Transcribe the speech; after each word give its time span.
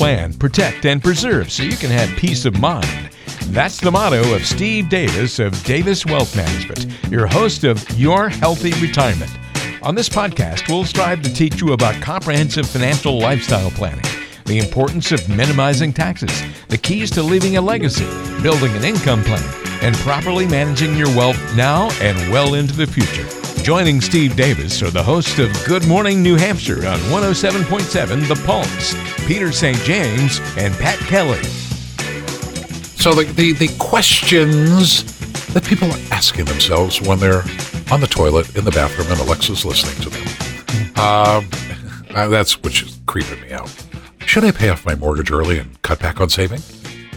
plan, 0.00 0.32
protect, 0.32 0.86
and 0.86 1.02
preserve 1.02 1.52
so 1.52 1.62
you 1.62 1.76
can 1.76 1.90
have 1.90 2.08
peace 2.16 2.46
of 2.46 2.58
mind. 2.58 3.10
That's 3.48 3.78
the 3.78 3.90
motto 3.90 4.34
of 4.34 4.46
Steve 4.46 4.88
Davis 4.88 5.38
of 5.38 5.62
Davis 5.64 6.06
Wealth 6.06 6.34
Management, 6.34 6.86
your 7.10 7.26
host 7.26 7.64
of 7.64 7.86
Your 7.98 8.30
Healthy 8.30 8.72
Retirement. 8.80 9.30
On 9.82 9.94
this 9.94 10.08
podcast, 10.08 10.70
we'll 10.70 10.86
strive 10.86 11.20
to 11.20 11.30
teach 11.30 11.60
you 11.60 11.74
about 11.74 12.00
comprehensive 12.00 12.66
financial 12.66 13.18
lifestyle 13.18 13.70
planning, 13.72 14.06
the 14.46 14.56
importance 14.56 15.12
of 15.12 15.28
minimizing 15.28 15.92
taxes, 15.92 16.32
the 16.68 16.78
keys 16.78 17.10
to 17.10 17.22
leaving 17.22 17.58
a 17.58 17.60
legacy, 17.60 18.06
building 18.40 18.74
an 18.76 18.84
income 18.84 19.22
plan, 19.22 19.44
and 19.82 19.94
properly 19.96 20.46
managing 20.46 20.96
your 20.96 21.14
wealth 21.14 21.38
now 21.54 21.90
and 22.00 22.16
well 22.32 22.54
into 22.54 22.72
the 22.72 22.86
future. 22.86 23.49
Joining 23.62 24.00
Steve 24.00 24.36
Davis 24.36 24.82
are 24.82 24.90
the 24.90 25.02
hosts 25.02 25.38
of 25.38 25.52
Good 25.66 25.86
Morning 25.86 26.22
New 26.22 26.36
Hampshire 26.36 26.86
on 26.86 26.98
107.7 27.10 28.26
The 28.26 28.42
Pulse, 28.46 28.94
Peter 29.26 29.52
St. 29.52 29.76
James, 29.78 30.40
and 30.56 30.74
Pat 30.74 30.98
Kelly. 31.00 31.42
So 32.96 33.12
the, 33.12 33.30
the, 33.36 33.52
the 33.52 33.68
questions 33.78 35.04
that 35.52 35.62
people 35.64 35.90
are 35.92 35.98
asking 36.10 36.46
themselves 36.46 37.02
when 37.02 37.18
they're 37.18 37.42
on 37.92 38.00
the 38.00 38.08
toilet, 38.10 38.56
in 38.56 38.64
the 38.64 38.70
bathroom, 38.70 39.08
and 39.10 39.20
Alexa's 39.20 39.64
listening 39.64 40.02
to 40.02 40.10
them. 40.10 40.98
Um, 40.98 42.30
that's 42.30 42.62
which 42.62 42.82
is 42.82 42.98
creeping 43.06 43.42
me 43.42 43.52
out. 43.52 43.70
Should 44.24 44.44
I 44.44 44.52
pay 44.52 44.70
off 44.70 44.86
my 44.86 44.94
mortgage 44.94 45.30
early 45.30 45.58
and 45.58 45.80
cut 45.82 45.98
back 46.00 46.20
on 46.20 46.30
saving? 46.30 46.62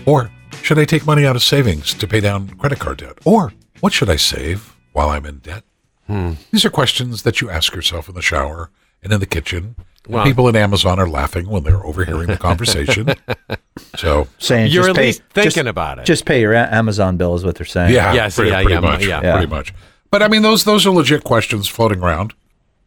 Or 0.06 0.30
should 0.62 0.78
I 0.78 0.84
take 0.84 1.06
money 1.06 1.26
out 1.26 1.38
of 1.38 1.42
savings 1.42 1.94
to 1.94 2.06
pay 2.06 2.20
down 2.20 2.50
credit 2.50 2.80
card 2.80 2.98
debt? 2.98 3.18
Or 3.24 3.54
what 3.80 3.94
should 3.94 4.10
I 4.10 4.18
save 4.18 4.76
while 4.92 5.10
I'm 5.10 5.26
in 5.26 5.38
debt? 5.38 5.64
These 6.08 6.66
are 6.66 6.70
questions 6.70 7.24
that 7.24 7.42
you 7.42 7.50
ask 7.50 7.74
yourself 7.74 8.08
in 8.10 8.16
the 8.16 8.22
shower 8.22 8.70
and 9.02 9.12
in 9.14 9.20
the 9.20 9.26
kitchen. 9.26 9.76
And 10.06 10.16
Well- 10.16 10.26
people 10.26 10.48
at 10.50 10.56
Amazon 10.56 11.00
are 11.00 11.08
laughing 11.08 11.48
when 11.48 11.64
they're 11.64 11.86
overhearing 11.86 12.28
the 12.28 12.38
conversation. 12.38 13.08
so, 13.96 14.28
saying 14.38 14.72
You're 14.72 14.90
at 14.90 14.96
pay- 14.96 15.06
least 15.08 15.22
thinking 15.34 15.52
just- 15.52 15.68
about 15.68 16.00
it. 16.00 16.06
Just 16.06 16.26
pay 16.26 16.42
your 16.42 16.54
Amazon 16.54 17.18
bill 17.18 17.36
is 17.36 17.44
what 17.46 17.56
they're 17.56 17.66
saying. 17.66 17.94
yeah, 17.94 18.14
Yes, 18.14 18.36
pretty, 18.36 18.52
yeah, 18.52 18.58
pretty 18.64 18.74
yeah, 18.74 18.80
much, 18.80 19.06
yeah. 19.06 19.32
pretty 19.34 19.48
much. 19.48 19.74
But 20.12 20.22
I 20.22 20.28
mean, 20.28 20.42
those 20.44 20.64
those 20.64 20.86
are 20.86 20.92
legit 20.92 21.24
questions 21.24 21.68
floating 21.68 22.02
around. 22.04 22.34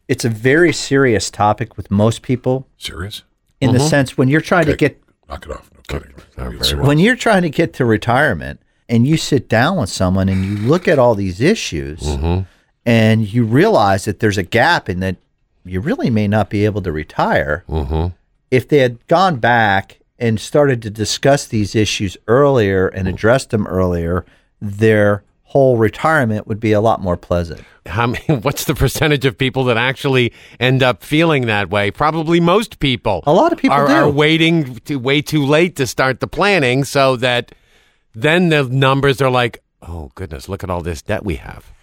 It's 0.07 0.23
a 0.23 0.29
very 0.29 0.71
serious 0.71 1.29
topic 1.29 1.75
with 1.75 1.91
most 1.91 2.21
people 2.21 2.67
Serious? 2.77 3.23
in 3.59 3.73
the 3.73 3.79
sense 3.81 4.17
when 4.17 4.29
you're 4.29 4.39
trying 4.39 4.65
to 4.67 4.75
get 4.77 5.01
Knock 5.27 5.45
it 5.45 5.51
off. 5.51 5.69
No 5.73 5.81
kidding. 5.89 6.13
Maybe 6.37 6.75
when 6.81 6.99
you're 6.99 7.17
trying 7.17 7.41
to 7.41 7.49
get 7.49 7.73
to 7.73 7.83
retirement 7.85 8.61
and 8.87 9.05
you 9.05 9.17
sit 9.17 9.49
down 9.49 9.75
with 9.75 9.89
someone 9.89 10.29
and 10.29 10.45
you 10.45 10.55
look 10.65 10.87
at 10.87 10.97
all 10.99 11.15
these 11.15 11.41
issues 11.41 11.99
Mm-hmm. 11.99 12.43
And 12.87 13.31
you 13.31 13.43
realize 13.43 14.05
that 14.05 14.21
there's 14.21 14.37
a 14.37 14.43
gap 14.43 14.87
in 14.87 15.01
that 15.01 15.17
you 15.65 15.81
really 15.81 16.09
may 16.09 16.25
not 16.25 16.49
be 16.49 16.63
able 16.63 16.81
to 16.81 16.91
retire. 16.93 17.65
Mm-hmm. 17.67 18.15
If 18.49 18.69
they 18.69 18.77
had 18.77 19.05
gone 19.07 19.39
back 19.39 19.99
and 20.17 20.39
started 20.39 20.81
to 20.83 20.89
discuss 20.89 21.45
these 21.45 21.75
issues 21.75 22.15
earlier 22.29 22.87
and 22.87 23.05
addressed 23.05 23.49
them 23.49 23.67
earlier, 23.67 24.25
their 24.61 25.25
whole 25.43 25.77
retirement 25.77 26.47
would 26.47 26.61
be 26.61 26.71
a 26.71 26.79
lot 26.79 27.01
more 27.01 27.17
pleasant. 27.17 27.61
How 27.85 28.07
many, 28.07 28.23
what's 28.41 28.63
the 28.63 28.73
percentage 28.73 29.25
of 29.25 29.37
people 29.37 29.65
that 29.65 29.75
actually 29.75 30.31
end 30.57 30.81
up 30.81 31.03
feeling 31.03 31.45
that 31.47 31.69
way? 31.69 31.91
Probably 31.91 32.39
most 32.39 32.79
people. 32.79 33.21
A 33.27 33.33
lot 33.33 33.51
of 33.51 33.57
people 33.57 33.75
are, 33.75 33.87
are 33.87 34.09
waiting 34.09 34.75
to 34.85 34.95
way 34.95 35.21
too 35.21 35.45
late 35.45 35.75
to 35.75 35.85
start 35.87 36.21
the 36.21 36.27
planning, 36.27 36.85
so 36.85 37.17
that 37.17 37.53
then 38.15 38.47
the 38.47 38.63
numbers 38.63 39.21
are 39.21 39.29
like, 39.29 39.61
oh 39.81 40.09
goodness, 40.15 40.47
look 40.47 40.63
at 40.63 40.69
all 40.69 40.81
this 40.81 41.01
debt 41.01 41.25
we 41.25 41.35
have. 41.35 41.73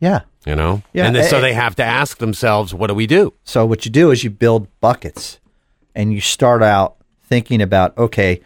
Yeah. 0.00 0.22
You 0.44 0.54
know, 0.54 0.82
Yeah, 0.92 1.06
and 1.06 1.16
then, 1.16 1.28
so 1.28 1.38
eh, 1.38 1.40
they 1.40 1.54
have 1.54 1.74
to 1.76 1.84
ask 1.84 2.18
themselves, 2.18 2.72
what 2.72 2.86
do 2.86 2.94
we 2.94 3.08
do? 3.08 3.34
So 3.42 3.66
what 3.66 3.84
you 3.84 3.90
do 3.90 4.12
is 4.12 4.22
you 4.22 4.30
build 4.30 4.68
buckets, 4.80 5.40
and 5.94 6.12
you 6.12 6.20
start 6.20 6.62
out 6.62 6.96
thinking 7.24 7.60
about 7.60 7.96
okay, 7.98 8.40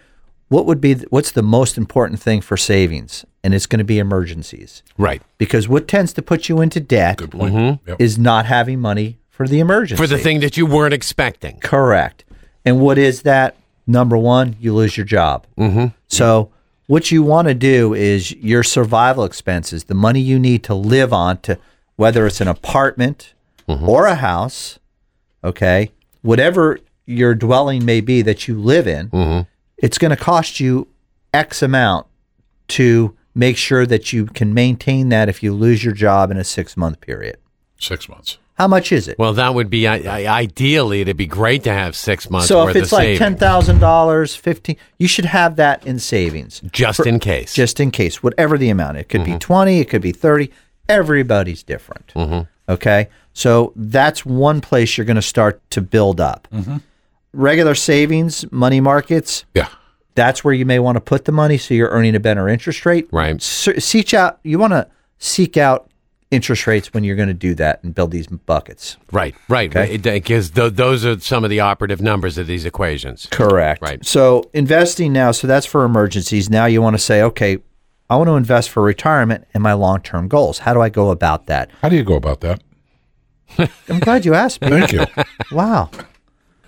what 0.48 0.64
would 0.64 0.80
be 0.80 0.94
what's 1.10 1.32
the 1.32 1.42
most 1.42 1.76
important 1.76 2.20
thing 2.20 2.40
for 2.40 2.56
savings, 2.56 3.26
and 3.44 3.52
it's 3.54 3.66
going 3.66 3.78
to 3.78 3.84
be 3.84 3.98
emergencies 3.98 4.82
Right 4.96 5.20
because 5.36 5.68
what 5.68 5.88
tends 5.88 6.12
to 6.14 6.22
put 6.22 6.48
you 6.48 6.60
into 6.60 6.80
debt 6.80 7.18
Good 7.18 7.32
point. 7.32 7.80
Yep. 7.86 8.00
is 8.00 8.18
not 8.18 8.46
having 8.46 8.80
money 8.80 9.18
for 9.28 9.46
the 9.46 9.60
emergency 9.60 10.02
for 10.02 10.06
the 10.06 10.18
thing 10.18 10.40
that 10.40 10.56
you 10.56 10.66
weren't 10.66 10.94
expecting. 10.94 11.58
Correct. 11.60 12.24
And 12.64 12.80
what 12.80 12.98
is 12.98 13.22
that? 13.22 13.56
Number 13.86 14.16
one, 14.16 14.56
you 14.60 14.74
lose 14.74 14.96
your 14.96 15.06
job. 15.06 15.46
Mm-hmm. 15.58 15.86
So 16.08 16.50
what 16.90 17.12
you 17.12 17.22
want 17.22 17.46
to 17.46 17.54
do 17.54 17.94
is 17.94 18.32
your 18.32 18.64
survival 18.64 19.22
expenses, 19.22 19.84
the 19.84 19.94
money 19.94 20.18
you 20.18 20.40
need 20.40 20.64
to 20.64 20.74
live 20.74 21.12
on 21.12 21.38
to 21.38 21.56
whether 21.94 22.26
it's 22.26 22.40
an 22.40 22.48
apartment 22.48 23.32
mm-hmm. 23.68 23.88
or 23.88 24.06
a 24.06 24.16
house, 24.16 24.80
okay, 25.44 25.92
whatever 26.22 26.80
your 27.06 27.32
dwelling 27.36 27.84
may 27.84 28.00
be 28.00 28.22
that 28.22 28.48
you 28.48 28.58
live 28.58 28.88
in, 28.88 29.08
mm-hmm. 29.08 29.48
it's 29.76 29.98
going 29.98 30.10
to 30.10 30.16
cost 30.16 30.58
you 30.58 30.88
X 31.32 31.62
amount 31.62 32.08
to 32.66 33.16
make 33.36 33.56
sure 33.56 33.86
that 33.86 34.12
you 34.12 34.26
can 34.26 34.52
maintain 34.52 35.10
that 35.10 35.28
if 35.28 35.44
you 35.44 35.54
lose 35.54 35.84
your 35.84 35.94
job 35.94 36.32
in 36.32 36.36
a 36.38 36.42
six 36.42 36.76
month 36.76 37.00
period. 37.00 37.36
Six 37.78 38.08
months. 38.08 38.38
How 38.60 38.68
much 38.68 38.92
is 38.92 39.08
it? 39.08 39.18
Well, 39.18 39.32
that 39.32 39.54
would 39.54 39.70
be 39.70 39.86
I, 39.86 39.96
I, 39.96 40.40
ideally. 40.40 41.00
It'd 41.00 41.16
be 41.16 41.24
great 41.24 41.64
to 41.64 41.72
have 41.72 41.96
six 41.96 42.28
months 42.28 42.48
so 42.48 42.66
worth 42.66 42.76
if 42.76 42.82
it's 42.82 42.92
of 42.92 42.98
like 42.98 43.04
savings, 43.04 43.18
ten 43.18 43.36
thousand 43.38 43.78
dollars, 43.78 44.36
fifteen, 44.36 44.76
you 44.98 45.08
should 45.08 45.24
have 45.24 45.56
that 45.56 45.86
in 45.86 45.98
savings 45.98 46.60
just 46.70 47.06
in 47.06 47.20
case. 47.20 47.54
just 47.54 47.80
in 47.80 47.90
case, 47.90 48.22
whatever 48.22 48.58
the 48.58 48.68
amount. 48.68 48.98
It 48.98 49.08
could 49.08 49.24
be 49.24 49.30
mm-hmm. 49.30 49.38
twenty, 49.38 49.80
it 49.80 49.88
could 49.88 50.02
be 50.02 50.12
thirty. 50.12 50.52
Everybody's 50.90 51.62
different. 51.62 52.12
Mm-hmm. 52.14 52.70
Okay, 52.70 53.08
so 53.32 53.72
that's 53.76 54.26
one 54.26 54.60
place 54.60 54.98
you're 54.98 55.06
going 55.06 55.16
to 55.16 55.22
start 55.22 55.62
to 55.70 55.80
build 55.80 56.20
up. 56.20 56.46
Mm-hmm. 56.52 56.76
Regular 57.32 57.74
savings, 57.74 58.44
money 58.52 58.82
markets. 58.82 59.46
Yeah. 59.54 59.68
That's 60.16 60.44
where 60.44 60.52
you 60.52 60.66
may 60.66 60.80
want 60.80 60.96
to 60.96 61.00
put 61.00 61.24
the 61.24 61.32
money, 61.32 61.56
so 61.56 61.72
you're 61.72 61.88
earning 61.88 62.14
a 62.14 62.20
better 62.20 62.46
interest 62.46 62.84
rate. 62.84 63.08
Right. 63.10 63.36
S- 63.36 63.82
seek 63.82 64.12
out. 64.12 64.38
You 64.42 64.58
want 64.58 64.74
to 64.74 64.86
seek 65.16 65.56
out 65.56 65.89
interest 66.30 66.66
rates 66.66 66.92
when 66.94 67.02
you're 67.04 67.16
going 67.16 67.28
to 67.28 67.34
do 67.34 67.54
that 67.56 67.82
and 67.82 67.94
build 67.94 68.10
these 68.10 68.26
buckets. 68.26 68.96
Right, 69.10 69.34
right. 69.48 69.74
Okay. 69.74 69.96
Because 69.96 70.50
th- 70.50 70.74
those 70.74 71.04
are 71.04 71.18
some 71.20 71.42
of 71.44 71.50
the 71.50 71.60
operative 71.60 72.00
numbers 72.00 72.38
of 72.38 72.46
these 72.46 72.64
equations. 72.64 73.26
Correct. 73.30 73.82
Right. 73.82 74.04
So 74.04 74.48
investing 74.54 75.12
now, 75.12 75.32
so 75.32 75.46
that's 75.46 75.66
for 75.66 75.84
emergencies. 75.84 76.48
Now 76.48 76.66
you 76.66 76.80
want 76.80 76.94
to 76.94 77.02
say, 77.02 77.22
okay, 77.22 77.58
I 78.08 78.16
want 78.16 78.28
to 78.28 78.34
invest 78.34 78.70
for 78.70 78.82
retirement 78.82 79.46
and 79.54 79.62
my 79.62 79.72
long 79.72 80.02
term 80.02 80.28
goals. 80.28 80.60
How 80.60 80.74
do 80.74 80.80
I 80.80 80.88
go 80.88 81.10
about 81.10 81.46
that? 81.46 81.70
How 81.82 81.88
do 81.88 81.96
you 81.96 82.04
go 82.04 82.14
about 82.14 82.40
that? 82.40 82.62
I'm 83.88 83.98
glad 83.98 84.24
you 84.24 84.34
asked 84.34 84.60
me. 84.62 84.68
Thank 84.68 84.92
you. 84.92 85.04
Wow. 85.50 85.90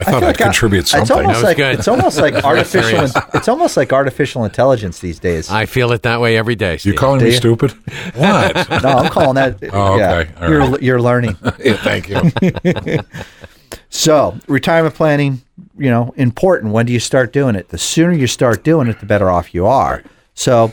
I 0.01 0.05
thought 0.05 0.11
feel 0.11 0.17
I'd 0.17 0.23
like 0.27 0.41
I- 0.41 0.45
contribute 0.45 0.81
It's 0.81 0.91
something. 0.91 1.17
almost 1.17 1.43
like 1.45 1.57
good. 1.59 1.79
it's 1.79 1.87
almost 1.89 2.19
like 2.19 2.35
artificial. 2.45 2.89
serious. 3.09 3.13
it's 3.35 3.49
almost 3.49 3.77
like 3.77 3.93
artificial 3.93 4.45
intelligence 4.45 4.99
these 4.99 5.19
days. 5.21 5.49
I 5.51 5.67
feel 5.67 5.93
it 5.93 6.03
that 6.03 6.21
way 6.21 6.37
every 6.37 6.57
day. 6.57 6.73
you 6.73 6.79
Steve. 6.79 6.97
calling 6.97 7.19
Do 7.21 7.27
me 7.27 7.31
you? 7.33 7.37
stupid? 7.37 7.73
What? 8.15 8.83
no, 8.83 8.89
I'm 8.91 9.11
calling 9.11 9.35
that. 9.37 9.59
Oh, 9.73 9.97
yeah, 9.97 10.13
okay. 10.15 10.31
All 10.41 10.51
you're 10.51 10.61
right. 10.71 10.83
you're 10.83 11.01
learning. 11.01 11.37
yeah, 11.65 11.77
thank 11.77 12.09
you. 12.09 12.99
So 13.91 14.39
retirement 14.49 14.95
planning, 14.95 15.43
you 15.79 15.91
know, 15.91 16.13
important. 16.17 16.73
When 16.73 16.87
do 16.87 16.93
you 16.93 17.01
start 17.01 17.33
doing 17.33 17.55
it? 17.55 17.69
The 17.69 17.79
sooner 17.79 18.13
you 18.13 18.27
start 18.27 18.65
doing 18.65 18.89
it, 18.89 19.01
the 19.01 19.07
better 19.07 19.31
off 19.31 19.55
you 19.55 19.67
are. 19.67 20.03
So 20.35 20.73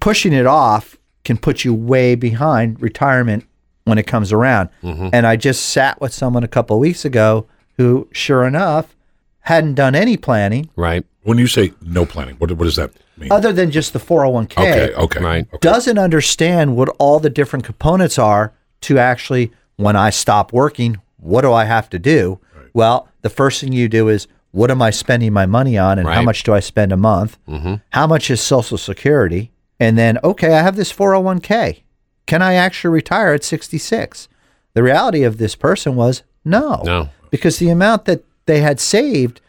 pushing 0.00 0.32
it 0.32 0.46
off 0.46 0.96
can 1.24 1.36
put 1.38 1.64
you 1.64 1.72
way 1.74 2.14
behind 2.14 2.80
retirement 2.80 3.46
when 3.84 3.98
it 3.98 4.06
comes 4.06 4.32
around. 4.32 4.68
Mm-hmm. 4.82 5.08
And 5.12 5.26
I 5.26 5.36
just 5.36 5.66
sat 5.70 6.00
with 6.00 6.12
someone 6.12 6.44
a 6.44 6.48
couple 6.48 6.76
of 6.76 6.80
weeks 6.80 7.04
ago 7.04 7.46
who, 7.76 8.08
sure 8.12 8.44
enough, 8.44 8.94
hadn't 9.40 9.74
done 9.74 9.94
any 9.94 10.16
planning 10.16 10.68
Right, 10.76 11.04
When 11.22 11.38
you 11.38 11.46
say 11.46 11.72
no 11.82 12.06
planning, 12.06 12.36
what, 12.36 12.50
what 12.52 12.64
does 12.64 12.76
that 12.76 12.92
mean? 13.16 13.32
other 13.32 13.52
than 13.52 13.70
just 13.70 13.92
the 13.92 13.98
401k. 13.98 14.52
okay, 14.58 14.94
okay. 14.94 15.20
Right. 15.20 15.46
Okay. 15.48 15.58
Doesn't 15.60 15.98
understand 15.98 16.76
what 16.76 16.88
all 16.98 17.18
the 17.20 17.30
different 17.30 17.64
components 17.64 18.18
are 18.18 18.52
to 18.82 18.98
actually, 18.98 19.52
when 19.76 19.96
I 19.96 20.10
stop 20.10 20.52
working, 20.52 20.98
what 21.18 21.42
do 21.42 21.52
I 21.52 21.64
have 21.64 21.88
to 21.90 21.98
do? 21.98 22.38
Well, 22.72 23.08
the 23.22 23.30
first 23.30 23.60
thing 23.60 23.72
you 23.72 23.88
do 23.88 24.08
is 24.08 24.26
what 24.50 24.70
am 24.70 24.82
I 24.82 24.90
spending 24.90 25.32
my 25.32 25.46
money 25.46 25.78
on 25.78 25.98
and 25.98 26.08
how 26.08 26.22
much 26.22 26.42
do 26.42 26.52
I 26.52 26.60
spend 26.60 26.92
a 26.92 26.96
month? 26.96 27.38
Mm-hmm. 27.48 27.74
How 27.90 28.06
much 28.06 28.30
is 28.30 28.40
Social 28.40 28.76
Security? 28.78 29.50
And 29.80 29.96
then, 29.98 30.18
okay, 30.22 30.54
I 30.54 30.62
have 30.62 30.76
this 30.76 30.92
401k. 30.92 31.82
Can 32.26 32.42
I 32.42 32.54
actually 32.54 32.92
retire 32.94 33.32
at 33.34 33.44
66? 33.44 34.28
The 34.74 34.82
reality 34.82 35.22
of 35.22 35.38
this 35.38 35.54
person 35.54 35.96
was 35.96 36.22
no. 36.44 36.82
No. 36.84 37.08
Because 37.32 37.58
the 37.58 37.68
amount 37.70 38.04
that 38.04 38.22
they 38.46 38.60
had 38.60 38.78
saved 38.78 39.40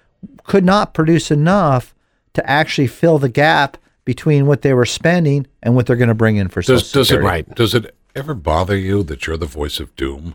could 0.46 0.66
not 0.66 0.96
produce 0.96 1.30
enough 1.30 1.94
to 2.34 2.50
actually 2.50 2.88
fill 2.88 3.20
the 3.20 3.30
gap 3.30 3.78
between 4.06 4.48
what 4.48 4.64
they 4.64 4.74
were 4.74 4.86
spending 4.86 5.46
and 5.62 5.76
what 5.76 5.86
they're 5.86 5.96
going 5.96 6.08
to 6.10 6.16
bring 6.16 6.38
in 6.38 6.48
for 6.48 6.62
Does, 6.62 6.88
Social 6.88 7.02
does 7.02 7.08
it 7.12 7.14
Security. 7.14 7.28
Right. 7.28 7.56
Does 7.56 7.76
it 7.76 7.96
ever 8.16 8.34
bother 8.34 8.76
you 8.76 9.04
that 9.04 9.28
you're 9.28 9.38
the 9.38 9.46
voice 9.46 9.80
of 9.80 9.96
doom 9.96 10.34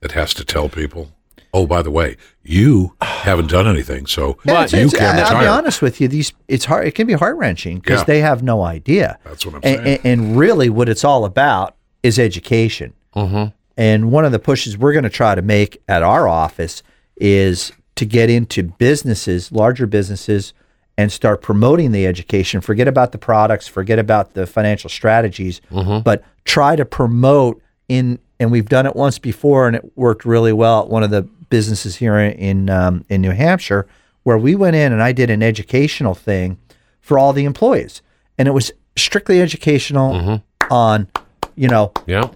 that 0.00 0.12
has 0.12 0.32
to 0.34 0.44
tell 0.44 0.68
people, 0.68 1.12
oh, 1.52 1.66
by 1.66 1.82
the 1.82 1.90
way, 1.90 2.16
you 2.42 2.94
haven't 3.00 3.50
done 3.50 3.66
anything, 3.66 4.06
so 4.06 4.38
Yeah, 4.44 4.54
But 4.54 4.64
it's- 4.66 4.72
you 4.72 4.86
it's- 4.86 4.92
can't 4.98 5.18
I'll 5.32 5.40
be 5.40 5.46
honest 5.46 5.82
with 5.82 6.00
you. 6.00 6.08
These 6.08 6.32
it's 6.48 6.64
hard. 6.64 6.86
It 6.86 6.94
can 6.94 7.06
be 7.06 7.12
heart 7.14 7.36
wrenching 7.36 7.78
because 7.80 8.00
Yeah. 8.00 8.04
they 8.04 8.20
have 8.20 8.42
no 8.42 8.62
idea. 8.62 9.18
That's 9.24 9.44
what 9.44 9.56
I'm 9.56 9.60
and, 9.64 9.84
saying. 9.84 10.00
And, 10.04 10.20
and 10.20 10.38
really, 10.38 10.68
what 10.70 10.88
it's 10.88 11.04
all 11.04 11.24
about 11.24 11.74
is 12.02 12.18
education. 12.18 12.92
Mm-hmm. 13.14 13.46
And 13.76 14.10
one 14.10 14.24
of 14.24 14.32
the 14.32 14.38
pushes 14.38 14.78
we're 14.78 14.92
going 14.92 15.04
to 15.04 15.10
try 15.10 15.34
to 15.34 15.42
make 15.42 15.82
at 15.88 16.02
our 16.02 16.26
office 16.26 16.82
is 17.16 17.72
to 17.96 18.04
get 18.06 18.30
into 18.30 18.62
businesses, 18.62 19.52
larger 19.52 19.86
businesses, 19.86 20.52
and 20.98 21.12
start 21.12 21.42
promoting 21.42 21.92
the 21.92 22.06
education. 22.06 22.60
Forget 22.62 22.88
about 22.88 23.12
the 23.12 23.18
products, 23.18 23.68
forget 23.68 23.98
about 23.98 24.32
the 24.34 24.46
financial 24.46 24.88
strategies, 24.88 25.60
but 25.70 26.24
try 26.44 26.74
to 26.76 26.84
promote 26.84 27.60
in. 27.88 28.18
And 28.38 28.50
we've 28.50 28.68
done 28.68 28.84
it 28.86 28.94
once 28.96 29.18
before, 29.18 29.66
and 29.66 29.76
it 29.76 29.96
worked 29.96 30.24
really 30.26 30.52
well 30.52 30.82
at 30.82 30.88
one 30.88 31.02
of 31.02 31.10
the 31.10 31.22
businesses 31.48 31.96
here 31.96 32.18
in 32.18 32.32
in, 32.32 32.70
um, 32.70 33.04
in 33.08 33.20
New 33.22 33.30
Hampshire, 33.30 33.86
where 34.24 34.36
we 34.38 34.54
went 34.54 34.76
in 34.76 34.92
and 34.92 35.02
I 35.02 35.12
did 35.12 35.30
an 35.30 35.42
educational 35.42 36.14
thing 36.14 36.58
for 37.00 37.18
all 37.18 37.32
the 37.32 37.44
employees, 37.44 38.02
and 38.36 38.46
it 38.48 38.50
was 38.52 38.72
strictly 38.96 39.40
educational 39.40 40.42
on, 40.70 41.08
you 41.54 41.68
know, 41.68 41.92
Yeah. 42.06 42.28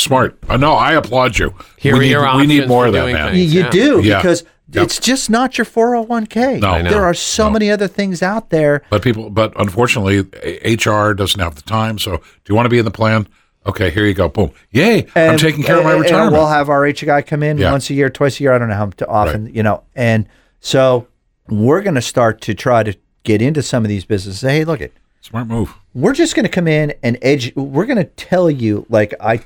Smart. 0.00 0.38
Uh, 0.48 0.56
no, 0.56 0.74
I 0.74 0.92
applaud 0.94 1.38
you. 1.38 1.54
Here 1.78 1.96
we 1.96 2.08
need, 2.10 2.16
we 2.36 2.46
need 2.46 2.68
more 2.68 2.84
for 2.84 2.88
of 2.88 2.92
that, 2.94 3.12
man. 3.12 3.32
things. 3.32 3.52
You, 3.54 3.60
you 3.60 3.64
Yeah. 3.66 3.70
do 3.70 4.00
Yeah. 4.02 4.16
because 4.18 4.44
Yep. 4.72 4.84
it's 4.84 5.00
just 5.00 5.28
not 5.30 5.58
your 5.58 5.64
401k. 5.64 6.60
No. 6.60 6.82
There 6.82 7.04
are 7.04 7.12
so 7.14 7.44
No. 7.46 7.50
many 7.50 7.70
other 7.70 7.88
things 7.88 8.22
out 8.22 8.50
there. 8.50 8.82
But 8.88 9.02
people, 9.02 9.28
but 9.30 9.52
unfortunately, 9.60 10.20
HR 10.64 11.12
doesn't 11.14 11.40
have 11.40 11.56
the 11.56 11.62
time. 11.62 11.98
So, 11.98 12.16
do 12.18 12.22
you 12.48 12.54
want 12.54 12.66
to 12.66 12.70
be 12.70 12.78
in 12.78 12.84
the 12.84 12.90
plan? 12.92 13.26
Okay, 13.66 13.90
here 13.90 14.06
you 14.06 14.14
go. 14.14 14.28
Boom. 14.28 14.52
Yay! 14.70 15.06
I'm 15.14 15.36
taking 15.38 15.64
care 15.64 15.76
of 15.78 15.84
my 15.84 15.90
and- 15.90 15.96
and 15.98 16.04
retirement. 16.04 16.32
we'll 16.32 16.46
have 16.48 16.68
our 16.70 16.86
HR 16.86 17.04
guy 17.06 17.20
come 17.20 17.42
in 17.42 17.58
Yeah. 17.58 17.72
once 17.72 17.90
a 17.90 17.94
year, 17.94 18.08
twice 18.08 18.40
a 18.40 18.44
year. 18.44 18.52
I 18.54 18.58
don't 18.58 18.68
know 18.68 18.74
how 18.74 18.86
t- 18.86 19.04
often, 19.06 19.50
you 19.52 19.62
know. 19.62 19.82
And 19.94 20.26
so 20.60 21.06
we're 21.48 21.82
going 21.82 21.96
to 21.96 22.00
start 22.02 22.40
to 22.42 22.54
try 22.54 22.82
to 22.84 22.94
get 23.24 23.42
into 23.42 23.62
some 23.62 23.84
of 23.84 23.88
these 23.88 24.04
businesses. 24.06 24.40
Say, 24.40 24.58
hey, 24.58 24.64
look 24.64 24.80
it, 24.80 24.94
Smart 25.20 25.46
move. 25.46 25.74
we're 25.94 26.14
just 26.14 26.34
going 26.34 26.44
to 26.44 26.48
come 26.50 26.66
in 26.68 26.94
and 27.02 27.18
edge. 27.20 27.52
We're 27.54 27.84
going 27.86 27.98
to 27.98 28.04
tell 28.04 28.50
you, 28.50 28.86
like 28.88 29.12
I 29.20 29.40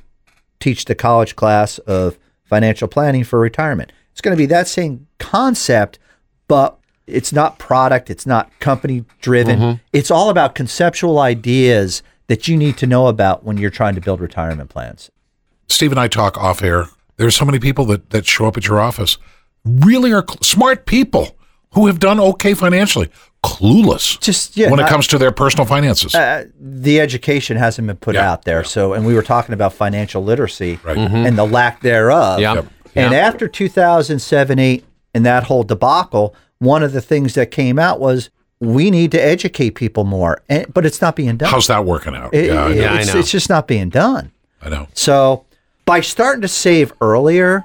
teach 0.65 0.87
the 0.87 0.95
college 0.95 1.37
class 1.37 1.77
of 1.81 2.19
financial 2.43 2.89
planning 2.89 3.23
for 3.23 3.39
retirement. 3.39 3.93
It's 4.13 4.23
going 4.23 4.35
to 4.35 4.41
be 4.41 4.47
that 4.47 4.67
same 4.67 5.07
concept, 5.19 5.99
but 6.49 6.79
it's 7.07 7.35
not 7.35 7.59
product. 7.59 8.09
It's 8.09 8.25
not 8.25 8.51
company 8.61 9.05
driven. 9.21 9.59
Mm-hmm. 9.59 9.83
It's 9.93 10.11
all 10.11 10.31
about 10.31 10.55
conceptual 10.55 11.19
ideas 11.19 12.03
that 12.29 12.49
you 12.49 12.57
need 12.57 12.79
to 12.79 12.87
know 12.87 13.09
about 13.09 13.45
when 13.45 13.59
you're 13.59 13.69
trying 13.69 13.95
to 13.95 14.01
build 14.01 14.21
retirement 14.21 14.71
plans. 14.71 15.11
Steve 15.69 15.93
and 15.93 16.01
I 16.01 16.09
talk 16.09 16.39
off 16.39 16.63
air. 16.63 16.87
There's 17.19 17.37
so 17.37 17.45
many 17.45 17.59
people 17.59 17.85
that, 17.87 18.09
that 18.11 18.25
show 18.25 18.47
up 18.47 18.57
at 18.57 18.67
your 18.67 18.81
office, 18.81 19.19
really 19.65 20.13
are 20.13 20.25
cl- 20.27 20.43
smart 20.43 20.87
people 20.87 21.37
who 21.75 21.87
have 21.87 21.99
done 21.99 22.19
okay 22.21 22.55
financially, 22.55 23.09
clueless 23.43 24.19
Just 24.21 24.56
yeah, 24.56 24.71
when 24.71 24.81
it 24.81 24.85
not- 24.85 24.91
comes 24.91 25.06
to 25.09 25.19
their 25.19 25.31
personal 25.32 25.67
finances. 25.67 26.15
uh, 26.15 26.44
the 26.59 27.00
education 27.00 27.56
hasn't 27.56 27.87
been 27.87 27.97
put 27.97 28.15
Yeah, 28.15 28.31
out 28.31 28.44
there. 28.44 28.65
So, 28.65 28.93
and 28.94 29.05
we 29.06 29.15
were 29.15 29.23
talking 29.23 29.53
about 29.53 29.73
financial 29.73 30.25
literacy 30.25 30.79
Right. 30.82 30.97
and 30.97 31.37
the 31.37 31.44
lack 31.47 31.81
thereof. 31.82 32.41
Yep. 32.41 32.55
Yep. 32.55 32.67
And 32.97 33.12
Yep. 33.12 33.23
after 33.25 33.49
2007, 33.49 34.59
8, 34.59 34.85
and 35.15 35.26
that 35.26 35.44
whole 35.44 35.62
debacle, 35.65 36.35
one 36.59 36.82
of 36.82 36.93
the 36.93 37.00
things 37.00 37.35
that 37.35 37.50
came 37.50 37.79
out 37.79 38.00
was 38.00 38.31
we 38.61 38.91
need 38.91 39.11
to 39.12 39.19
educate 39.23 39.70
people 39.70 40.05
more. 40.05 40.41
And, 40.49 40.73
but 40.73 40.87
it's 40.87 41.03
not 41.03 41.17
being 41.17 41.37
done. 41.37 41.50
How's 41.50 41.67
that 41.67 41.85
working 41.85 42.15
out? 42.15 42.32
It- 42.32 42.47
yeah, 42.47 42.67
it- 42.67 42.77
know. 42.77 42.82
Yeah, 42.82 42.93
I 42.94 42.99
it's, 43.00 43.12
know. 43.12 43.20
it's 43.20 43.31
just 43.31 43.50
not 43.50 43.67
being 43.67 43.88
done. 43.91 44.31
I 44.62 44.69
know. 44.70 44.87
So, 44.94 45.44
by 45.85 46.00
starting 46.00 46.41
to 46.43 46.49
save 46.49 46.93
earlier, 47.03 47.65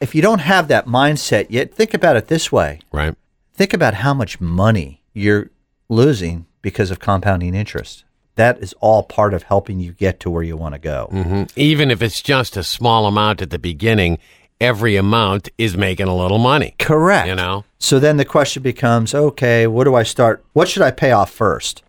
if 0.00 0.14
you 0.14 0.22
don't 0.22 0.38
have 0.40 0.68
that 0.68 0.86
mindset 0.86 1.46
yet, 1.48 1.74
think 1.74 1.94
about 1.94 2.14
it 2.16 2.28
this 2.28 2.52
way 2.52 2.78
Right. 2.92 3.14
Think 3.56 3.72
about 3.72 3.94
how 3.94 4.14
much 4.14 4.40
money 4.40 5.02
you're 5.12 5.50
losing 5.88 6.46
because 6.62 6.90
of 6.90 6.98
compounding 7.00 7.54
interest. 7.54 8.04
That 8.34 8.58
is 8.58 8.74
all 8.80 9.02
part 9.02 9.32
of 9.32 9.44
helping 9.44 9.80
you 9.80 9.92
get 9.92 10.20
to 10.20 10.30
where 10.30 10.42
you 10.42 10.56
want 10.56 10.74
to 10.74 10.78
go. 10.78 11.08
Mm-hmm. 11.10 11.44
Even 11.56 11.90
if 11.90 12.02
it's 12.02 12.20
just 12.20 12.56
a 12.56 12.62
small 12.62 13.06
amount 13.06 13.40
at 13.40 13.48
the 13.50 13.58
beginning, 13.58 14.18
every 14.60 14.96
amount 14.96 15.48
is 15.56 15.76
making 15.76 16.06
a 16.06 16.14
little 16.16 16.38
money. 16.38 16.74
Correct. 16.78 17.28
You 17.28 17.34
know? 17.34 17.64
So 17.78 17.98
then 17.98 18.18
the 18.18 18.24
question 18.26 18.62
becomes, 18.62 19.14
okay, 19.14 19.66
what 19.66 19.84
do 19.84 19.94
I 19.94 20.02
start? 20.02 20.44
What 20.52 20.68
should 20.68 20.82
I 20.82 20.90
pay 20.90 21.12
off 21.12 21.30
first? 21.30 21.82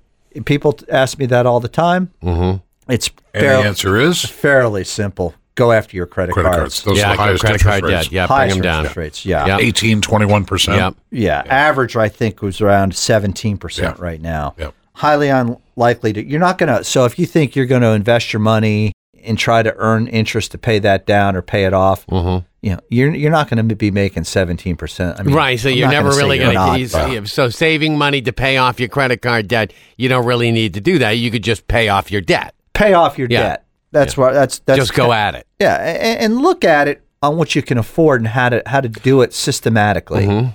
People 0.45 0.77
ask 0.89 1.17
me 1.17 1.25
that 1.25 1.45
all 1.45 1.59
the 1.59 1.67
time. 1.67 2.11
Mm-hmm. 2.23 2.63
It's 2.91 3.09
And 3.33 3.43
fair- 3.43 3.57
the 3.61 3.67
answer 3.67 3.97
is 3.99 4.23
fairly 4.23 4.85
simple. 4.85 5.33
Go 5.57 5.71
after 5.73 5.97
your 5.97 6.05
credit, 6.05 6.31
credit 6.33 6.47
cards. 6.49 6.59
cards. 6.59 6.83
Those 6.83 6.97
yeah, 6.99 7.09
are 7.11 7.17
the 7.17 7.21
highest 7.23 7.41
credit 7.41 7.55
interest 7.55 7.65
card 7.81 7.83
rates. 7.83 8.03
debt. 8.05 8.11
Yeah, 8.13 8.27
bring 8.27 8.49
them 8.49 8.61
down. 8.61 8.77
interest 8.79 8.95
rates. 8.97 9.25
Yeah. 9.25 9.45
Yep. 9.47 9.59
18, 9.59 10.01
21%. 10.01 10.75
Yep. 10.77 10.95
Yeah. 11.11 11.43
Average, 11.47 11.95
I 11.97 12.07
think, 12.09 12.41
was 12.41 12.61
around 12.61 12.93
17% 12.93 13.77
Yeah. 13.81 13.95
right 13.97 14.21
now. 14.21 14.53
Yep. 14.57 14.73
Highly 14.93 15.29
unlikely 15.29 16.13
to, 16.13 16.23
you're 16.25 16.39
not 16.39 16.57
going 16.57 16.75
to, 16.75 16.83
so 16.83 17.05
if 17.05 17.19
you 17.19 17.25
think 17.25 17.55
you're 17.55 17.65
going 17.65 17.81
to 17.81 17.89
invest 17.89 18.31
your 18.33 18.39
money 18.39 18.93
and 19.23 19.37
try 19.37 19.61
to 19.63 19.73
earn 19.77 20.07
interest 20.07 20.51
to 20.51 20.57
pay 20.57 20.79
that 20.79 21.05
down 21.05 21.35
or 21.35 21.41
pay 21.41 21.65
it 21.65 21.73
off, 21.73 22.05
Mm-hmm. 22.07 22.45
you 22.61 22.71
know, 22.73 22.79
you're, 22.89 23.13
you're 23.13 23.31
not 23.31 23.49
going 23.49 23.67
to 23.67 23.75
be 23.75 23.91
making 23.91 24.23
17%. 24.23 25.19
I 25.19 25.23
mean, 25.23 25.35
Right, 25.35 25.59
so 25.59 25.69
I'm 25.69 25.75
you're 25.75 25.89
never 25.89 26.09
gonna 26.09 26.21
really 26.21 26.37
going 26.39 26.53
not, 26.53 26.77
to. 26.77 27.25
So 27.27 27.49
saving 27.49 27.97
money 27.97 28.21
to 28.21 28.31
pay 28.33 28.57
off 28.57 28.79
your 28.79 28.89
credit 28.89 29.21
card 29.23 29.47
debt, 29.47 29.73
you 29.97 30.07
don't 30.09 30.25
really 30.25 30.51
need 30.51 30.75
to 30.75 30.81
do 30.81 30.99
that. 30.99 31.11
You 31.11 31.29
could 31.31 31.43
just 31.43 31.67
pay 31.67 31.89
off 31.89 32.11
your 32.11 32.21
debt. 32.21 32.53
pay 32.73 32.93
off 32.93 33.17
your 33.17 33.27
Yeah. 33.29 33.41
debt. 33.41 33.65
That's 33.91 34.17
what, 34.17 34.33
that's, 34.33 34.59
that's, 34.59 34.79
just 34.79 34.93
go 34.93 35.13
at 35.13 35.35
it. 35.35 35.47
Yeah, 35.59 35.75
and, 35.75 36.19
and 36.33 36.41
look 36.41 36.63
at 36.65 36.87
it 36.87 37.01
on 37.21 37.37
what 37.37 37.55
you 37.55 37.61
can 37.61 37.77
afford 37.77 38.21
and 38.21 38.27
how 38.27 38.49
to 38.49 38.61
how 38.65 38.81
to 38.81 38.89
do 38.89 39.21
it 39.21 39.33
systematically. 39.33 40.25
Mm-hmm. 40.25 40.49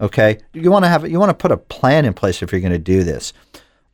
Okay, 0.00 0.38
you 0.52 0.70
want 0.70 0.84
to 0.84 0.88
have 0.88 1.08
you 1.08 1.18
want 1.18 1.30
to 1.30 1.34
put 1.34 1.52
a 1.52 1.56
plan 1.56 2.04
in 2.04 2.14
place 2.14 2.42
if 2.42 2.52
you're 2.52 2.60
going 2.60 2.72
to 2.72 2.78
do 2.78 3.04
this. 3.04 3.32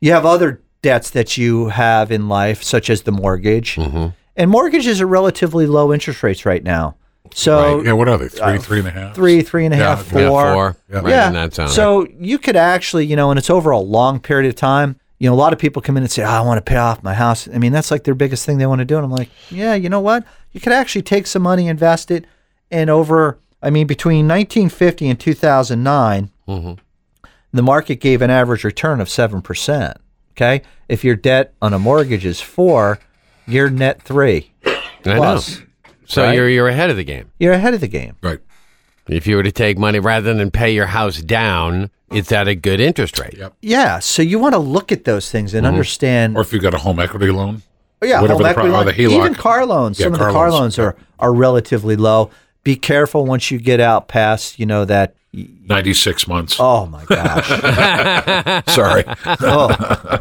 You 0.01 0.11
have 0.13 0.25
other 0.25 0.61
debts 0.81 1.09
that 1.11 1.37
you 1.37 1.69
have 1.69 2.11
in 2.11 2.27
life, 2.29 2.61
such 2.63 2.89
as 2.89 3.03
the 3.03 3.11
mortgage, 3.11 3.75
Mm-hmm. 3.75 4.07
and 4.35 4.49
mortgages 4.51 5.01
are 5.01 5.07
relatively 5.07 5.65
low 5.67 5.91
interest 5.93 6.21
rates 6.23 6.45
right 6.45 6.63
now. 6.63 6.95
So 7.33 7.77
Right. 7.77 7.85
Yeah, 7.87 7.93
what 7.93 8.07
are 8.07 8.17
they? 8.17 8.27
Three, 8.29 8.57
three 8.59 8.79
and 8.79 8.87
a 8.87 8.91
half? 8.91 9.11
uh, 9.11 9.13
three, 9.13 9.41
three 9.41 9.65
and 9.65 9.73
a 9.73 9.77
half, 9.77 10.05
Yeah, 10.13 10.29
four. 10.29 10.45
Yeah, 10.45 10.53
four. 10.53 10.77
Yeah. 10.91 10.99
Right 10.99 11.09
yeah. 11.09 11.27
in 11.27 11.33
that 11.33 11.53
zone. 11.55 11.67
So 11.69 12.07
you 12.19 12.37
could 12.37 12.55
actually, 12.55 13.05
you 13.07 13.15
know, 13.15 13.31
and 13.31 13.37
it's 13.39 13.49
over 13.49 13.71
a 13.71 13.79
long 13.79 14.19
period 14.19 14.47
of 14.47 14.55
time. 14.55 14.99
You 15.19 15.29
know, 15.29 15.33
a 15.33 15.37
lot 15.37 15.53
of 15.53 15.59
people 15.59 15.81
come 15.81 15.95
in 15.97 16.03
and 16.03 16.11
say, 16.11 16.23
oh, 16.23 16.27
"I 16.27 16.41
want 16.41 16.57
to 16.57 16.61
pay 16.69 16.75
off 16.77 17.01
my 17.03 17.13
house." 17.13 17.47
I 17.53 17.57
mean, 17.57 17.71
that's 17.71 17.89
like 17.91 18.03
their 18.03 18.15
biggest 18.15 18.45
thing 18.45 18.57
they 18.57 18.65
want 18.65 18.79
to 18.79 18.85
do. 18.85 18.95
And 18.97 19.05
I'm 19.05 19.11
like, 19.11 19.29
"Yeah, 19.49 19.73
you 19.73 19.87
know 19.89 20.01
what? 20.01 20.25
You 20.51 20.59
could 20.59 20.73
actually 20.73 21.03
take 21.03 21.25
some 21.27 21.41
money, 21.43 21.67
invest 21.67 22.11
it, 22.11 22.25
and 22.69 22.89
over. 22.89 23.39
I 23.61 23.69
mean, 23.69 23.87
between 23.87 24.27
1950 24.27 25.09
and 25.09 25.19
2009, 25.19 26.31
Mm-hmm. 26.47 26.73
the 27.53 27.61
market 27.63 27.95
gave 27.99 28.21
an 28.21 28.29
average 28.29 28.63
return 28.63 28.99
of 29.01 29.09
seven 29.09 29.41
percent. 29.41 29.97
Okay, 30.33 30.61
if 30.89 31.03
your 31.03 31.15
debt 31.15 31.53
on 31.61 31.73
a 31.73 31.79
mortgage 31.79 32.25
is 32.25 32.41
four, 32.41 32.99
you're 33.47 33.69
net 33.69 34.01
three 34.01 34.51
I 34.65 34.71
know. 35.05 35.15
plus. 35.15 35.61
So 36.07 36.23
right? 36.23 36.35
you're 36.35 36.49
you're 36.49 36.67
ahead 36.67 36.89
of 36.91 36.97
the 36.97 37.03
game. 37.03 37.31
You're 37.39 37.53
ahead 37.53 37.73
of 37.73 37.79
the 37.81 37.87
game. 37.87 38.15
Right. 38.21 38.39
If 39.07 39.27
you 39.27 39.35
were 39.35 39.43
to 39.43 39.51
take 39.51 39.77
money 39.77 39.99
rather 39.99 40.33
than 40.33 40.49
pay 40.51 40.73
your 40.73 40.87
house 40.87 41.21
down, 41.21 41.91
it's 42.11 42.31
at 42.31 42.47
a 42.47 42.55
good 42.55 42.79
interest 42.79 43.19
rate. 43.19 43.35
Yep. 43.37 43.55
Yeah, 43.61 43.99
so 43.99 44.21
you 44.21 44.39
want 44.39 44.53
to 44.53 44.59
look 44.59 44.91
at 44.91 45.03
those 45.03 45.29
things 45.29 45.53
and 45.53 45.65
mm-hmm. 45.65 45.73
understand 45.73 46.37
Or 46.37 46.41
if 46.41 46.51
you've 46.51 46.61
got 46.61 46.73
a 46.73 46.79
home 46.79 46.99
equity 46.99 47.29
loan. 47.29 47.61
Oh, 48.01 48.07
yeah, 48.07 48.21
Whatever 48.21 48.43
home 48.43 48.47
the 48.47 48.53
pro- 48.53 48.63
equity 48.63 48.69
or 48.69 48.77
loan. 48.77 48.85
the 48.85 48.93
HELOC. 48.93 49.25
even 49.25 49.35
car 49.35 49.65
loans. 49.65 49.99
Yeah, 49.99 50.05
Some 50.05 50.13
of 50.13 50.19
car 50.19 50.27
the 50.27 50.33
car 50.33 50.51
loans, 50.51 50.77
loans 50.77 50.79
are 50.79 50.95
are 51.19 51.33
relatively 51.33 51.95
low. 51.95 52.31
Be 52.63 52.75
careful 52.75 53.25
once 53.25 53.51
you 53.51 53.59
get 53.59 53.79
out 53.79 54.07
past 54.07 54.59
you 54.59 54.65
know 54.65 54.85
that. 54.85 55.15
96 55.33 56.27
months. 56.29 56.55
Oh 56.59 56.85
my 56.85 57.03
gosh! 57.05 57.47
Sorry. 58.67 59.03
oh, 59.25 60.19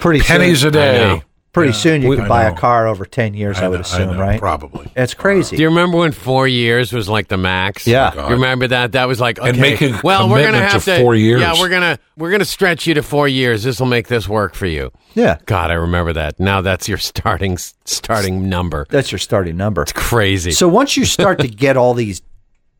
pretty 0.00 0.20
Pennies 0.20 0.60
soon, 0.60 0.70
a 0.70 0.72
day. 0.72 1.22
Know. 1.54 1.60
pretty 1.60 1.72
soon 1.74 2.02
you 2.02 2.08
We- 2.08 2.16
can 2.16 2.24
I 2.24 2.28
buy 2.28 2.44
a 2.44 2.54
car 2.54 2.86
over 2.86 3.04
ten 3.04 3.34
years. 3.34 3.58
I, 3.58 3.68
would 3.68 3.76
know, 3.76 3.80
assume, 3.80 4.12
know, 4.16 4.20
right? 4.20 4.38
Probably. 4.40 4.90
It's 4.96 5.14
crazy. 5.14 5.56
Do 5.56 5.62
you 5.62 5.68
remember 5.68 5.98
when 5.98 6.12
four 6.12 6.48
years 6.48 6.92
was 6.92 7.08
like 7.08 7.28
the 7.28 7.36
max? 7.36 7.86
Yeah. 7.86 8.10
Oh, 8.12 8.16
God. 8.16 8.28
You 8.28 8.34
remember 8.34 8.66
that? 8.68 8.92
That 8.92 9.06
was 9.08 9.20
like 9.20 9.38
okay. 9.38 9.50
And 9.50 9.58
making 9.60 9.94
a 9.94 10.00
well, 10.02 10.28
we're 10.28 10.42
gonna 10.44 10.58
have 10.66 10.82
to 10.84 10.90
to 10.96 11.00
four 11.00 11.14
years. 11.14 11.40
Yeah, 11.40 11.54
we're 11.60 11.68
gonna 11.68 11.98
we're 12.16 12.30
gonna 12.30 12.44
stretch 12.44 12.86
you 12.86 12.94
to 12.94 13.02
four 13.02 13.28
years. 13.28 13.62
This 13.62 13.78
will 13.80 13.86
make 13.86 14.08
this 14.08 14.28
work 14.28 14.54
for 14.54 14.66
you. 14.66 14.90
yeah, 15.14 15.38
God, 15.46 15.70
I 15.70 15.74
remember 15.74 16.12
that. 16.14 16.40
Now 16.40 16.60
that's 16.62 16.88
your 16.88 16.98
starting 16.98 17.58
starting 17.84 18.48
number. 18.48 18.86
that's 18.90 19.12
your 19.12 19.18
starting 19.18 19.56
number. 19.56 19.82
It's 19.82 19.92
crazy. 19.92 20.52
So 20.52 20.68
once 20.68 20.96
you 20.96 21.04
start 21.04 21.38
to 21.40 21.48
get 21.64 21.76
all 21.76 21.94
these, 21.94 22.22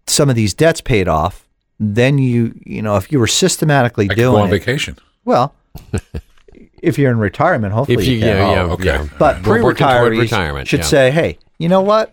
some 0.06 0.30
of 0.30 0.36
these 0.36 0.54
debts 0.54 0.80
paid 0.80 1.08
off, 1.08 1.46
then 1.78 2.18
you 2.18 2.54
you 2.64 2.80
know 2.80 2.96
if 2.96 3.12
you 3.12 3.18
were 3.18 3.26
systematically 3.26 4.06
I 4.06 4.08
could 4.08 4.16
doing 4.16 4.32
go 4.34 4.40
on 4.40 4.48
it, 4.48 4.50
vacation. 4.52 4.96
well, 5.24 5.54
if 6.82 6.98
you're 6.98 7.10
in 7.10 7.18
retirement, 7.18 7.72
hopefully 7.72 8.02
if 8.02 8.06
you, 8.08 8.14
you 8.16 8.20
can. 8.20 8.36
yeah, 8.36 8.50
yeah, 8.52 8.62
Oh, 8.62 8.70
okay. 8.72 8.84
yeah. 8.84 9.06
But 9.18 9.46
We're 9.46 9.60
pre-retirees 9.74 10.18
retirement, 10.20 10.68
should 10.68 10.80
yeah. 10.80 10.86
say, 10.86 11.10
"Hey, 11.10 11.38
you 11.58 11.68
know 11.68 11.80
what? 11.80 12.12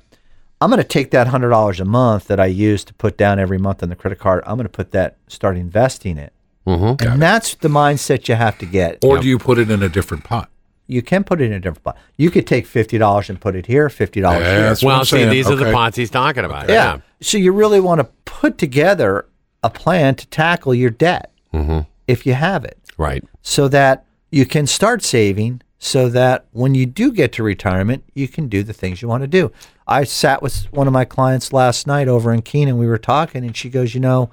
I'm 0.61 0.69
going 0.69 0.81
to 0.81 0.87
take 0.87 1.11
that 1.11 1.27
hundred 1.27 1.49
dollars 1.49 1.79
a 1.79 1.85
month 1.85 2.27
that 2.27 2.39
I 2.39 2.45
use 2.47 2.83
to 2.85 2.93
put 2.93 3.17
down 3.17 3.39
every 3.39 3.57
month 3.57 3.81
on 3.81 3.89
the 3.89 3.95
credit 3.95 4.19
card. 4.19 4.43
I'm 4.45 4.55
going 4.57 4.65
to 4.65 4.69
put 4.69 4.91
that, 4.91 5.17
start 5.27 5.57
investing 5.57 6.17
it, 6.17 6.33
Mm-hmm. 6.67 7.07
and 7.07 7.21
that's 7.21 7.55
the 7.55 7.69
mindset 7.69 8.27
you 8.27 8.35
have 8.35 8.57
to 8.59 8.65
get. 8.65 9.03
Or 9.03 9.17
do 9.19 9.27
you 9.27 9.39
put 9.39 9.57
it 9.57 9.71
in 9.71 9.81
a 9.81 9.89
different 9.89 10.23
pot? 10.23 10.49
You 10.85 11.01
can 11.01 11.23
put 11.23 11.39
it 11.39 11.45
in 11.45 11.53
a 11.53 11.59
different 11.59 11.83
pot. 11.83 11.97
You 12.17 12.29
could 12.29 12.45
take 12.47 12.65
fifty 12.67 12.97
dollars 12.97 13.29
and 13.29 13.39
put 13.39 13.55
it 13.55 13.65
here, 13.67 13.89
fifty 13.89 14.21
dollars 14.21 14.41
Yeah, 14.43 14.75
here. 14.75 14.87
Well, 14.87 15.05
see, 15.05 15.17
saying. 15.17 15.29
these 15.29 15.47
are 15.49 15.55
the 15.55 15.71
pots 15.71 15.95
he's 15.97 16.09
talking 16.11 16.43
about. 16.45 16.67
Yeah. 16.69 16.99
So 17.21 17.37
you 17.37 17.51
really 17.53 17.79
want 17.79 17.99
to 18.01 18.05
put 18.25 18.57
together 18.57 19.25
a 19.63 19.69
plan 19.69 20.15
to 20.15 20.27
tackle 20.27 20.73
your 20.75 20.89
debt 20.89 21.31
Mm-hmm. 21.53 21.79
if 22.07 22.25
you 22.27 22.33
have 22.33 22.63
it. 22.65 22.77
Right. 22.97 23.23
so 23.41 23.67
that 23.69 24.05
you 24.31 24.45
can 24.45 24.67
start 24.67 25.03
saving 25.03 25.61
so 25.79 26.09
that 26.09 26.45
when 26.51 26.75
you 26.75 26.85
do 26.85 27.11
get 27.11 27.31
to 27.33 27.43
retirement, 27.43 28.03
you 28.13 28.27
can 28.27 28.47
do 28.49 28.63
the 28.63 28.73
things 28.73 29.01
you 29.01 29.07
want 29.07 29.21
to 29.23 29.27
do. 29.27 29.51
I 29.87 30.03
sat 30.03 30.41
with 30.41 30.71
one 30.71 30.87
of 30.87 30.93
my 30.93 31.05
clients 31.05 31.53
last 31.53 31.87
night 31.87 32.07
over 32.07 32.33
in 32.33 32.41
Keene 32.41 32.67
and 32.67 32.77
We 32.77 32.85
were 32.87 32.97
talking, 32.97 33.43
and 33.45 33.55
she 33.55 33.69
goes, 33.69 33.93
You 33.95 34.01
know, 34.01 34.29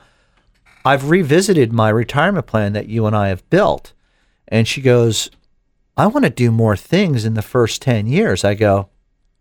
I've 0.85 1.09
revisited 1.11 1.73
my 1.73 1.89
retirement 1.89 2.47
plan 2.47 2.73
that 2.75 2.89
you 2.89 3.07
and 3.07 3.15
I 3.17 3.29
have 3.29 3.49
built. 3.49 3.93
And 4.49 4.67
she 4.69 4.81
goes, 4.83 5.31
I 5.97 6.07
want 6.09 6.25
to 6.25 6.31
do 6.31 6.51
more 6.51 6.77
things 6.77 7.25
in 7.25 7.35
the 7.35 7.43
first 7.43 7.81
10 7.83 8.07
years. 8.07 8.45
I 8.45 8.55
go, 8.55 8.89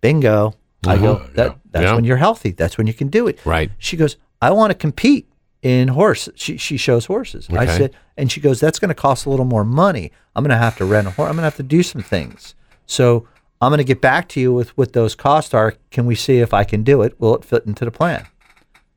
bingo. 0.01 0.53
I 0.87 0.97
go, 0.97 1.15
Uh-huh, 1.15 1.27
that, 1.35 1.47
yeah. 1.47 1.53
that's 1.71 1.83
Yeah. 1.85 1.95
when 1.95 2.05
you're 2.05 2.17
healthy. 2.17 2.51
That's 2.51 2.77
when 2.77 2.87
you 2.87 2.93
can 2.93 3.09
do 3.09 3.27
it. 3.27 3.39
Right. 3.45 3.71
She 3.77 3.97
goes, 3.97 4.15
I 4.41 4.51
want 4.51 4.71
to 4.71 4.75
compete 4.75 5.27
in 5.65 5.87
horse. 5.87 6.29
She, 6.35 6.57
she 6.57 6.77
shows 6.77 7.07
horses. 7.07 7.47
I 7.49 7.65
said, 7.65 7.95
and 8.17 8.31
she 8.31 8.39
goes, 8.39 8.59
that's 8.59 8.77
going 8.77 8.89
to 8.89 8.93
cost 8.95 9.25
a 9.25 9.31
little 9.31 9.45
more 9.45 9.65
money. 9.65 10.11
I'm 10.35 10.43
going 10.43 10.51
to 10.51 10.57
have 10.63 10.77
to 10.77 10.85
rent 10.85 11.07
a 11.07 11.09
horse. 11.09 11.27
I'm 11.27 11.35
going 11.35 11.41
to 11.41 11.45
have 11.45 11.55
to 11.55 11.63
do 11.63 11.81
some 11.81 12.03
things. 12.03 12.53
So 12.85 13.27
I'm 13.59 13.71
going 13.71 13.79
to 13.79 13.83
get 13.83 13.99
back 13.99 14.29
to 14.29 14.39
you 14.39 14.53
with 14.53 14.77
what 14.77 14.93
those 14.93 15.15
costs 15.15 15.55
are. 15.55 15.73
Can 15.89 16.05
we 16.05 16.13
see 16.13 16.37
if 16.37 16.53
I 16.53 16.65
can 16.65 16.83
do 16.83 17.01
it? 17.01 17.19
Will 17.19 17.33
it 17.35 17.43
fit 17.43 17.65
into 17.65 17.83
the 17.83 17.89
plan? 17.89 18.27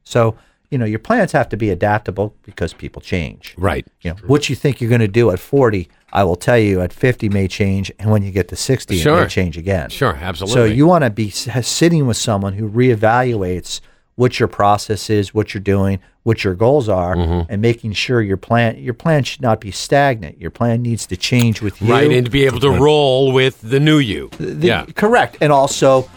So, 0.05 0.37
you 0.71 0.77
know, 0.77 0.85
your 0.85 0.99
plans 0.99 1.33
have 1.33 1.49
to 1.49 1.57
be 1.57 1.71
adaptable 1.71 2.37
because 2.43 2.75
people 2.75 3.01
change. 3.01 3.55
Right. 3.57 3.87
You 4.03 4.11
know, 4.11 4.17
what 4.27 4.51
you 4.51 4.55
think 4.55 4.83
you're 4.83 4.91
going 4.91 5.01
to 5.01 5.09
do 5.09 5.31
at 5.31 5.39
40, 5.39 5.89
I 6.13 6.23
will 6.25 6.37
tell 6.37 6.59
you 6.59 6.83
at 6.83 6.93
50 6.93 7.31
may 7.31 7.49
change, 7.49 7.91
and 7.99 8.11
when 8.11 8.23
you 8.23 8.31
get 8.31 8.49
to 8.49 8.57
60, 8.57 8.95
it 8.95 8.99
Sure. 8.99 9.23
may 9.23 9.27
change 9.29 9.57
again. 9.57 9.89
Sure, 9.89 10.15
absolutely. 10.21 10.55
So 10.55 10.65
you 10.67 10.87
want 10.87 11.05
to 11.05 11.11
be 11.11 11.31
sitting 11.31 12.07
with 12.07 12.19
someone 12.19 12.53
who 12.53 12.69
reevaluates 12.69 13.81
what 14.17 14.39
your 14.41 14.49
process 14.49 15.09
is, 15.09 15.33
what 15.33 15.55
you're 15.55 15.61
doing, 15.63 16.01
what 16.29 16.45
your 16.45 16.55
goals 16.55 16.89
are, 16.89 17.17
Mm-hmm. 17.17 17.51
and 17.53 17.61
making 17.63 17.93
sure 17.95 18.21
your 18.23 18.37
plan 18.37 18.77
your 18.79 18.95
plan 18.95 19.25
should 19.25 19.43
not 19.43 19.61
be 19.61 19.71
stagnant. 19.73 20.39
Your 20.39 20.51
plan 20.51 20.83
needs 20.83 21.07
to 21.07 21.17
change 21.17 21.61
with 21.63 21.81
you. 21.83 21.91
Right, 21.91 22.11
and 22.13 22.25
to 22.27 22.31
be 22.31 22.45
able 22.45 22.61
to 22.61 22.71
roll 22.71 23.33
with 23.33 23.61
the 23.63 23.81
new 23.81 23.99
you. 23.99 24.29
The- 24.39 24.67
yeah. 24.67 24.85
Correct. 24.95 25.39
And 25.41 25.51
also, 25.53 26.09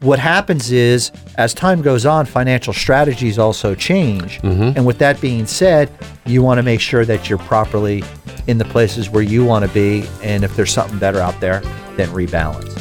what 0.00 0.18
happens 0.18 0.70
is, 0.72 1.10
as 1.38 1.54
time 1.54 1.80
goes 1.80 2.04
on, 2.04 2.26
financial 2.26 2.74
strategies 2.74 3.38
also 3.38 3.74
change. 3.74 4.38
Mm-hmm. 4.42 4.76
And 4.76 4.84
with 4.84 4.98
that 4.98 5.18
being 5.20 5.46
said, 5.46 5.88
you 6.26 6.42
want 6.42 6.58
to 6.58 6.62
make 6.62 6.80
sure 6.80 7.04
that 7.06 7.30
you're 7.30 7.38
properly 7.38 8.02
in 8.46 8.58
the 8.58 8.66
places 8.66 9.08
where 9.08 9.22
you 9.22 9.44
want 9.46 9.64
to 9.64 9.70
be. 9.72 10.04
And 10.22 10.44
if 10.44 10.54
there's 10.56 10.72
something 10.72 10.98
better 10.98 11.20
out 11.20 11.38
there, 11.40 11.60
then 11.96 12.08
rebalance. 12.10 12.72